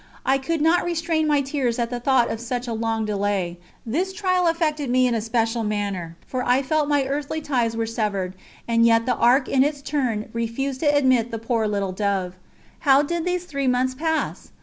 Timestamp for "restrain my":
0.83-1.41